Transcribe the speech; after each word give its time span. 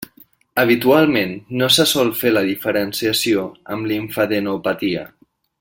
Habitualment 0.61 1.35
no 1.61 1.69
se 1.75 1.85
sol 1.91 2.11
fer 2.23 2.33
la 2.33 2.45
diferenciació 2.49 3.47
amb 3.77 3.93
limfadenopatia. 3.93 5.09